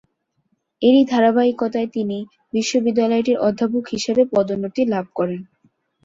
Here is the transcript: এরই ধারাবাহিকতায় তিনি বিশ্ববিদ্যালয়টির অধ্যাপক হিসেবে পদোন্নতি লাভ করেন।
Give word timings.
এরই 0.81 1.03
ধারাবাহিকতায় 1.05 1.89
তিনি 1.93 2.17
বিশ্ববিদ্যালয়টির 2.53 3.37
অধ্যাপক 3.39 3.83
হিসেবে 3.87 4.21
পদোন্নতি 4.33 4.81
লাভ 4.85 5.05
করেন। 5.15 5.41